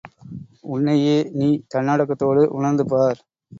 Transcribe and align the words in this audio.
உன்னையே 0.67 1.17
நீ 1.33 1.49
தன்னடக்கத்தோடு 1.73 2.43
உணர்ந்து 2.51 2.85
பார். 2.85 3.19